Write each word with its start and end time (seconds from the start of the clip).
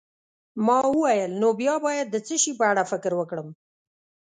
ما 0.65 0.77
وویل: 0.91 1.31
نو 1.41 1.47
بیا 1.59 1.75
باید 1.85 2.07
د 2.09 2.15
څه 2.27 2.35
شي 2.41 2.51
په 2.59 2.65
اړه 2.71 2.83
فکر 2.91 3.11
وکړم؟ 3.19 3.47